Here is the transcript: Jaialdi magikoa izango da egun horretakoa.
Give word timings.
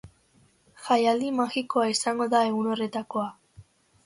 Jaialdi 0.85 1.29
magikoa 1.41 1.85
izango 1.93 2.27
da 2.33 2.41
egun 2.47 2.71
horretakoa. 2.73 3.29